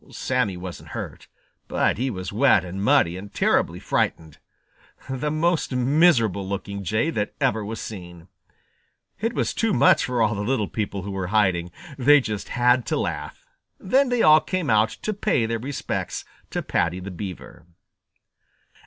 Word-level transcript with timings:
Sammy 0.09 0.57
wasn't 0.57 0.89
hurt, 0.97 1.27
but 1.67 1.99
he 1.99 2.09
was 2.09 2.33
wet 2.33 2.65
and 2.65 2.83
muddy 2.83 3.17
and 3.17 3.31
terribly 3.31 3.79
frightened, 3.79 4.39
the 5.07 5.29
most 5.29 5.71
miserable 5.75 6.49
looking 6.49 6.83
Jay 6.83 7.11
that 7.11 7.35
ever 7.39 7.63
was 7.63 7.79
seen. 7.79 8.27
It 9.19 9.33
was 9.33 9.53
too 9.53 9.73
much 9.73 10.03
for 10.05 10.19
all 10.23 10.33
the 10.33 10.41
little 10.41 10.67
people 10.67 11.03
who 11.03 11.11
were 11.11 11.27
hiding. 11.27 11.69
They 11.99 12.19
just 12.19 12.49
had 12.49 12.83
to 12.87 12.97
laugh. 12.97 13.45
Then 13.79 14.09
they 14.09 14.23
all 14.23 14.41
came 14.41 14.71
out 14.71 14.89
to 14.89 15.13
pay 15.13 15.45
their 15.45 15.59
respects 15.59 16.25
to 16.49 16.63
Paddy 16.63 16.99
the 16.99 17.11
Beaver. 17.11 17.67